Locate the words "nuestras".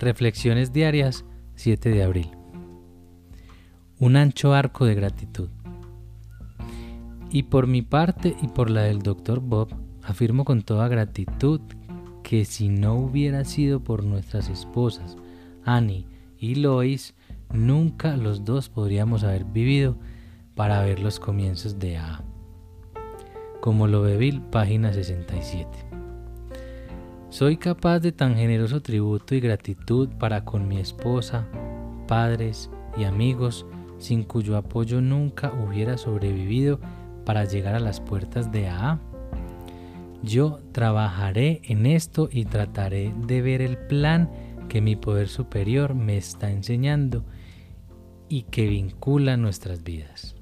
14.02-14.48, 49.36-49.84